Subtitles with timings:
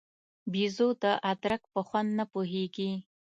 [0.51, 2.91] بېزو د ادرک په خوند نه پوهېږي.